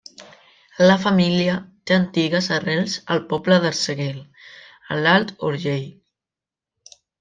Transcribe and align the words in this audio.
La 0.91 0.95
família 1.03 1.57
té 1.91 1.97
antigues 1.97 2.49
arrels 2.57 2.97
al 3.17 3.23
poble 3.35 3.61
d'Arsèguel, 3.67 4.19
a 4.93 5.01
l'Alt 5.05 5.35
Urgell. 5.53 5.89